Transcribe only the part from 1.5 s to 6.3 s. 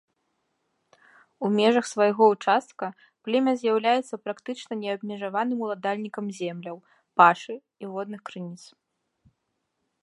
межах свайго ўчастка племя з'яўляецца практычна неабмежаваным уладальнікам